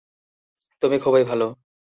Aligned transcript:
তুমি 0.81 0.97
খুবই 0.99 1.23
ভালো। 1.23 1.45